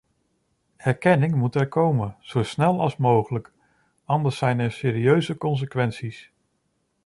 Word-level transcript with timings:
Erkenning 0.77 1.35
moet 1.35 1.55
er 1.55 1.67
komen, 1.67 2.15
zo 2.19 2.43
snel 2.43 2.79
als 2.81 2.97
mogelijk, 2.97 3.51
anders 4.05 4.37
zijn 4.37 4.59
er 4.59 4.71
serieuze 4.71 5.37
consequenties. 5.37 6.31